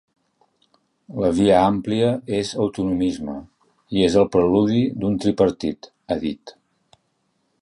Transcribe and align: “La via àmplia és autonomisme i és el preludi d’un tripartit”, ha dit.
“La 1.23 1.29
via 1.39 1.59
àmplia 1.65 2.07
és 2.39 2.55
autonomisme 2.65 3.37
i 3.99 4.09
és 4.09 4.19
el 4.25 4.29
preludi 4.37 4.83
d’un 5.05 5.23
tripartit”, 5.27 5.95
ha 6.11 6.23
dit. 6.27 6.61